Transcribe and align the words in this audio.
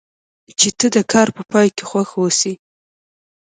چې 0.59 0.69
ته 0.77 0.87
د 0.95 0.97
کار 1.11 1.27
په 1.35 1.43
پای 1.51 1.67
کې 1.75 1.83
خوښ 1.89 2.09
اوسې. 2.19 2.53